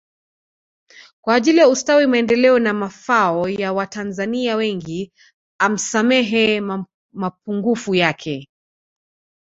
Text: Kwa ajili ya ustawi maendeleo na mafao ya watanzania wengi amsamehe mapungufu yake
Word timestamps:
Kwa 1.23 1.35
ajili 1.35 1.57
ya 1.59 1.67
ustawi 1.69 2.07
maendeleo 2.07 2.59
na 2.59 2.73
mafao 2.73 3.49
ya 3.49 3.73
watanzania 3.73 4.55
wengi 4.55 5.11
amsamehe 5.59 6.61
mapungufu 7.13 7.95
yake 7.95 8.49